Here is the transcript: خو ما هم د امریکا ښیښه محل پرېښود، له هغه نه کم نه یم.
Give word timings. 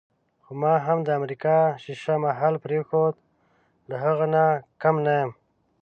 خو 0.43 0.51
ما 0.61 0.73
هم 0.85 0.97
د 1.03 1.09
امریکا 1.19 1.57
ښیښه 1.83 2.15
محل 2.25 2.55
پرېښود، 2.65 3.15
له 3.89 3.95
هغه 4.05 4.25
نه 4.33 4.45
کم 4.81 4.95
نه 5.05 5.13
یم. 5.19 5.31